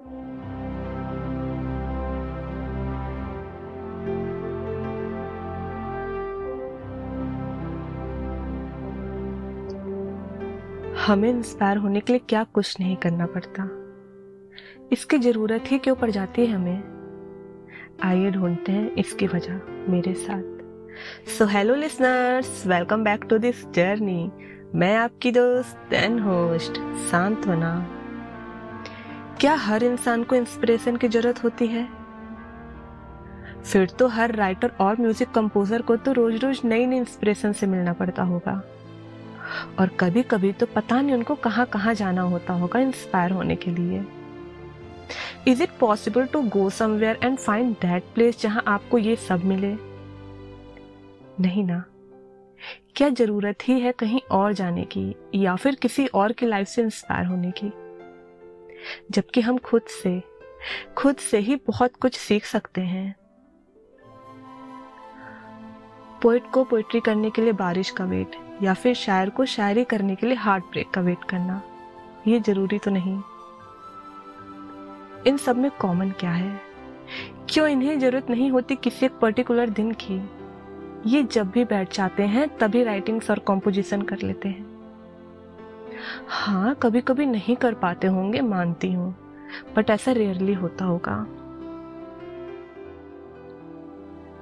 [0.00, 0.14] हमें
[11.28, 13.70] इंस्पायर होने के लिए क्या कुछ नहीं करना पड़ता।
[14.92, 16.82] इसकी ज़रूरत ही क्यों पड़ जाती है हमें?
[18.02, 20.42] आइए ढूंढते हैं इसकी वजह मेरे साथ।
[21.28, 24.32] So hello listeners welcome back to this journey
[24.74, 26.72] मैं आपकी दोस्त एंड होस्ट
[27.10, 27.99] सांत्वना।
[29.40, 31.86] क्या हर इंसान को इंस्पिरेशन की ज़रूरत होती है?
[33.62, 37.66] फिर तो हर राइटर और म्यूज़िक कंपोजर को तो रोज रोज नई नई इंस्पिरेशन से
[37.66, 38.62] मिलना पड़ता होगा।
[39.78, 43.70] और कभी कभी तो पता नहीं उनको कहाँ कहाँ जाना होता होगा इंस्पायर होने के
[43.70, 44.04] लिए।
[45.48, 49.74] Is it possible to go somewhere and find that place जहाँ आपको ये सब मिले?
[51.40, 51.84] नहीं ना।
[52.96, 56.82] क्या ज़रूरत ही है कहीं और जाने की या फिर किसी और की लाइफ से
[56.82, 57.72] इंस्पायर होने की?
[59.10, 60.20] जबकि हम खुद से
[60.96, 63.14] खुद से ही बहुत कुछ सीख सकते हैं।
[66.22, 70.14] पोइट को पोइट्री करने के लिए बारिश का वेट या फिर शायर को शायरी करने
[70.14, 71.60] के लिए हार्ट ब्रेक का वेट करना,
[72.28, 73.20] ये ज़रूरी तो नहीं।
[75.26, 76.60] इन सब में कॉमन क्या है?
[77.48, 80.20] क्यों इन्हें ज़रूरत नहीं होती किसी एक पर्टिकुलर दिन की?
[81.06, 84.69] ये जब भी बैठ जाते हैं, तभी राइटिंग्स और कॉम्पोजिशन कर लेते हैं।
[86.28, 89.14] हाँ कभी कभी नहीं कर पाते होंगे, मानती हूँ
[89.76, 91.16] बट ऐसा रेयरली होता होगा।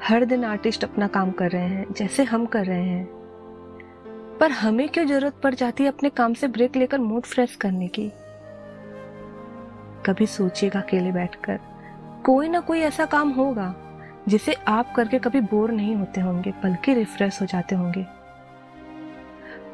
[0.05, 3.07] हर दिन आर्टिस्ट अपना काम कर रहे हैं, जैसे हम कर रहे हैं।
[4.41, 7.89] पर हमें क्यों ज़रूरत पड़ जाती है अपने काम से ब्रेक लेकर मूड फ्रेश करने
[7.89, 8.09] की?
[10.07, 11.59] कभी सोचिएगा अकेले बैठकर,
[12.25, 13.75] कोई ना कोई ऐसा काम होगा,
[14.29, 18.07] जिसे आप करके कभी बोर नहीं होते होंगे, बल्कि रिफ्रेश हो जाते होंगे।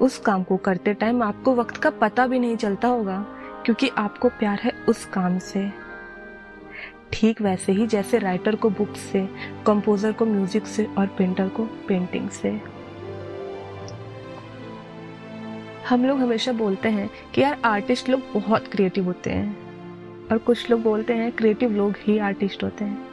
[0.00, 3.18] उस काम को करते टाइम आपको वक्त का पता भी नहीं चलता होगा,
[3.64, 5.68] क्योंकि आपको प्यार है उस काम से।
[7.12, 9.26] ठीक वैसे ही जैसे राइटर को बुक से
[9.66, 12.50] कंपोजर को म्यूज़िक से और पेंटर को पेंटिंग से।
[15.88, 20.70] हम लोग हमेशा बोलते हैं कि यार आर्टिस्ट लोग बहुत क्रिएटिव होते हैं, और कुछ
[20.70, 23.06] लोग बोलते हैं क्रिएटिव लोग ही आर्टिस्ट होते हैं।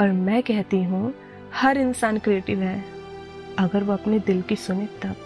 [0.00, 1.12] और मैं कहती हूँ,
[1.54, 3.01] हर इंसान क्रिएटिव है।
[3.58, 5.16] अगर वो अपने दिल की सुने तब।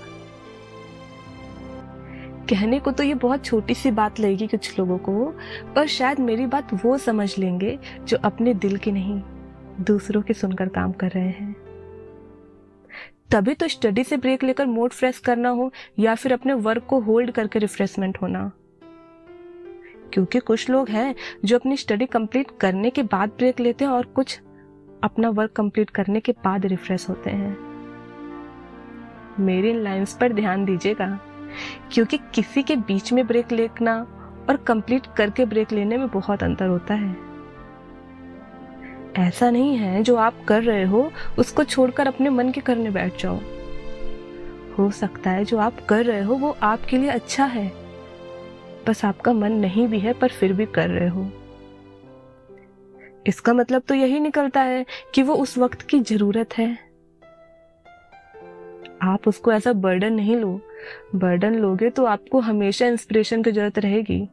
[2.51, 5.35] कहने को तो ये बहुत छोटी सी बात लगेगी कुछ लोगों को,
[5.77, 9.23] पर शायद मेरी बात वो समझ लेंगे जो अपने दिल की नहीं,
[9.81, 11.57] दूसरों की सुनकर काम कर रहे हैं।
[13.31, 17.01] तभी तो स्टडी से ब्रेक लेकर मूड फ्रेश करना हो, या फिर अपने वर्क को
[17.01, 18.53] होल्ड करके रिफ्रेशमेंट होना।
[20.13, 21.15] क्योंकि कुछ लोग हैं
[21.45, 24.41] जो अपनी स्टडी कंप्लीट करने के बाद ब्रेक लेते हैं और कुछ
[25.05, 27.76] अपना वर्क कंप्लीट करने के बाद रिफ्रेश होते हैं।
[29.41, 31.19] मेरी लाइंस पर ध्यान दीजिएगा,
[31.93, 34.07] क्योंकि किसी के बीच में ब्रेक लेना
[34.49, 37.17] और कंप्लीट करके ब्रेक लेने में बहुत अंतर होता है।
[39.19, 43.23] ऐसा नहीं है जो आप कर रहे हो, उसको छोड़कर अपने मन के करने बैठ
[43.23, 43.39] जाओ।
[44.79, 47.73] हो सकता है जो आप कर रहे हो, वो आपके लिए अच्छा है।
[48.89, 51.31] बस आपका मन नहीं भी है, पर फिर भी कर रहे हो।
[53.27, 56.86] इसका मतलब तो यही निकलता है कि वो उस वक्त की ज़रूरत है।
[59.03, 60.61] आप उसको ऐसा बर्डन नहीं लो।
[61.15, 64.29] बर्डन लोगे तो आपको हमेशा इंस्पिरेशन की ज़रूरत रहेगी।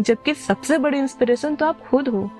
[0.00, 2.30] जबकि सबसे बड़ी इंस्पिरेशन तो आप खुद हो।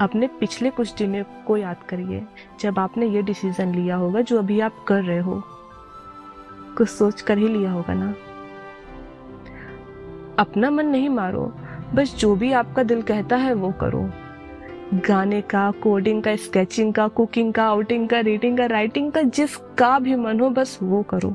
[0.00, 2.22] अपने पिछले कुछ दिनों को याद करिए,
[2.60, 5.42] जब आपने ये डिसीज़न लिया होगा जो अभी आप कर रहे हो।
[6.76, 8.14] कुछ सोच कर ही लिया होगा ना?
[10.38, 11.52] अपना मन नहीं मारो,
[11.94, 14.10] बस जो भी आपका दिल कहता है वो करो।
[14.92, 19.98] गाने का कोडिंग का स्केचिंग का कुकिंग का आउटिंग का रीडिंग का राइटिंग का, जिसका
[19.98, 21.34] भी मन हो, बस वो करो।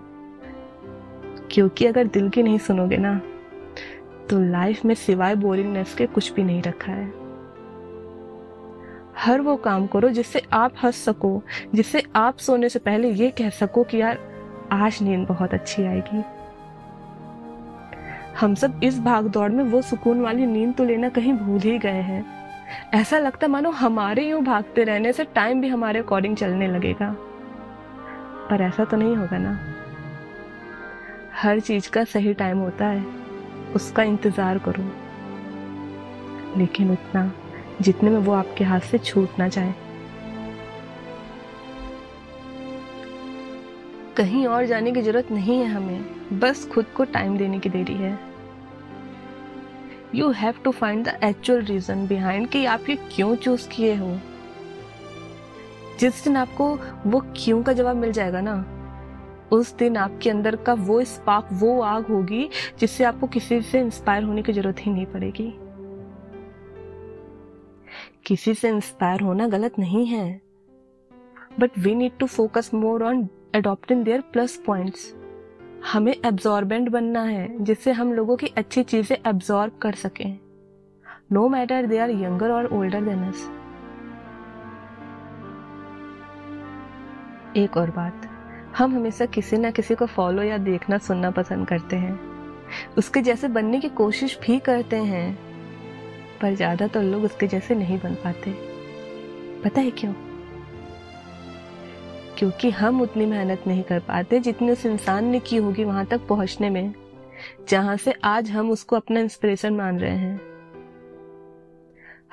[1.52, 3.22] क्योंकि अगर दिल की नहीं सुनोगे ना
[4.30, 7.12] तो लाइफ में सिवाय बोरिंगनेस के कुछ भी नहीं रखा है।
[9.18, 11.42] हर वो काम करो जिससे आप हंस सको,
[11.76, 14.18] जिससे आप सोने से पहले ये कह सको कि यार,
[14.72, 16.24] आज नींद बहुत अच्छी आएगी।
[18.40, 21.78] हम सब इस भाग दौड़ में वो सुकून वाली नींद तो लेना कहीं भूल ही
[21.80, 22.39] गए हैं।
[22.94, 27.16] ऐसा लगता मानो हमारे यूँ भागते रहने से टाइम भी हमारे अकॉर्डिंग चलने लगेगा।
[28.50, 29.60] पर ऐसा तो नहीं होगा ना।
[31.34, 33.06] हर चीज़ का सही टाइम होता है,
[33.76, 34.84] उसका इंतज़ार करो।
[36.58, 37.32] लेकिन उतना,
[37.82, 39.74] जितने में वो आपके हाथ से छूट ना जाए।
[44.18, 47.94] कहीं और जाने की ज़रूरत नहीं है हमें, बस खुद को टाइम देने की देरी
[47.94, 48.29] है।
[50.16, 54.18] You have to find the actual reason behind कि आप ये क्यों चूज़ किए हो।
[56.00, 56.76] जिस दिन आपको
[57.08, 58.66] वो क्यों का जवाब मिल जाएगा ना,
[59.52, 64.24] उस दिन आपके अंदर का वो स्पार्क वो आग होगी जिससे आपको किसी से इंस्पायर
[64.24, 65.54] होने की ज़रूरत ही नहीं पड़ेगी।
[68.26, 70.42] किसी से इंस्पायर होना गलत नहीं है।
[71.60, 75.14] But we need to focus more on adopting their plus points
[75.86, 80.38] हमें एब्जॉर्बेंट बनना है, जिससे हम लोगों की अच्छी चीज़ें एब्जॉर्ब कर सकें।
[81.32, 83.50] No matter they are younger और ओल्डर देन अस
[87.58, 88.30] एक और बात,
[88.78, 92.20] हम हमेशा किसी ना किसी को फॉलो या देखना, सुनना पसंद करते हैं।
[92.98, 95.38] उसके जैसे बनने की कोशिश भी करते हैं,
[96.42, 98.52] पर ज़्यादातर तो लोग उसके जैसे नहीं बन पाते।
[99.64, 100.14] पता है क्यों?
[102.40, 106.28] क्योंकि हम उतनी मेहनत नहीं कर पाते जितनी उस इंसान ने की होगी वहाँ तक
[106.28, 106.94] पहुँचने में,
[107.70, 110.40] जहाँ से आज हम उसको अपना इंस्पिरेशन मान रहे हैं।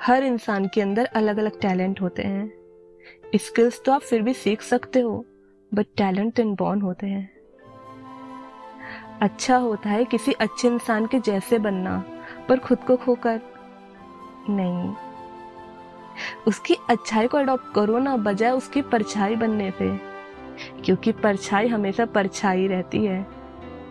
[0.01, 2.51] हर इंसान के अंदर अलग अलग टैलेंट होते हैं।
[3.35, 5.25] स्किल्स तो आप फिर भी सीख सकते हो
[5.73, 7.29] बट टैलेंट इन बॉर्न होते हैं।
[9.21, 12.03] अच्छा होता है किसी अच्छे इंसान के जैसे बनना,
[12.49, 13.39] पर खुद को खोकर
[14.49, 15.06] नहीं।
[16.47, 19.89] उसकी अच्छाई को अडॉप्ट करो ना, बजाय उसकी परछाई बनने से
[20.85, 23.21] क्योंकि परछाई हमेशा परछाई रहती है,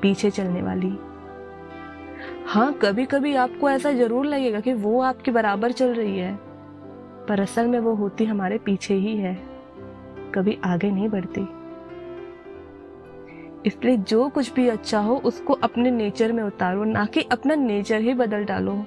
[0.02, 0.96] पीछे चलने वाली।
[2.46, 6.34] हाँ कभी कभी आपको ऐसा ज़रूर लगेगा कि वो आपके बराबर चल रही है,
[7.28, 9.34] पर असल में वो होती हमारे पीछे ही है,
[10.34, 11.46] कभी आगे नहीं बढ़ती।
[13.66, 18.00] इसलिए जो कुछ भी अच्छा हो, उसको अपने नेचर में उतारो, ना कि अपना नेचर
[18.00, 18.84] ही बदल डालो।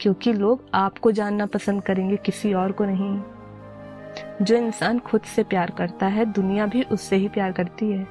[0.00, 5.70] क्योंकि लोग आपको जानना पसंद करेंगे, किसी और को नहीं। जो इंसान खुद से प्यार
[5.70, 8.06] करता है, दुनिया भी उससे ही प्यार करती है।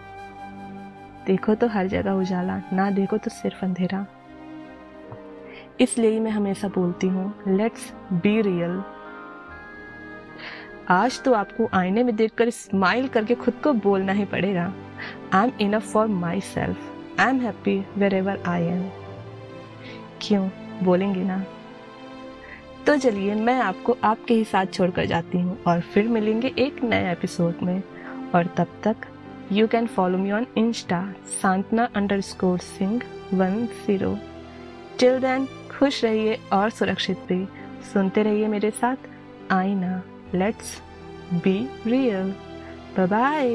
[1.28, 4.06] देखो तो हर जगह उजाला, ना देखो तो सिर्फ़ अंधेरा।
[5.80, 8.81] इसलिए मैं हमेशा बोलती हूँ लेट्स बी रियल
[10.90, 14.72] आज तो आपको आईने में देखकर स्माइल करके खुद को बोलना ही पड़ेगा।
[15.33, 16.07] I am enough for
[16.42, 17.78] myself I am happy
[18.13, 18.90] wherever I am
[20.22, 20.48] क्यों?
[20.83, 21.44] बोलेंगे ना।
[22.88, 27.12] तो चलिए मैं आपको आपके ही साथ छोड़कर जाती हूँ और फिर मिलेंगे एक नए
[27.12, 27.81] एपिसोड में।
[28.36, 28.95] और तब तक
[29.51, 31.01] you can follow me on Insta
[31.42, 31.89] Santana
[32.22, 33.01] underscore Singh
[33.34, 34.16] one zero
[35.00, 37.44] till then खुश रहिए और सुरक्षित भी।
[37.94, 40.01] सुनते रहिए मेरे साथ। आईना
[40.36, 40.81] लेट्स
[41.33, 41.57] बी
[41.88, 42.33] रियल
[43.00, 43.50] बाय